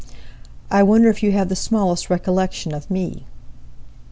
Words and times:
I 0.71 0.81
wonder 0.81 1.09
if 1.11 1.21
you 1.21 1.31
have 1.33 1.49
the 1.49 1.55
smallest 1.55 2.09
recollection 2.09 2.73
of 2.73 2.89
me? 2.89 3.27